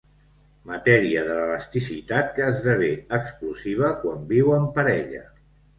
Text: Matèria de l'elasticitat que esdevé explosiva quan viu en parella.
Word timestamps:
Matèria 0.69 1.25
de 1.27 1.35
l'elasticitat 1.39 2.33
que 2.39 2.47
esdevé 2.55 2.91
explosiva 3.21 3.95
quan 4.03 4.29
viu 4.35 4.53
en 4.61 4.71
parella. 4.81 5.29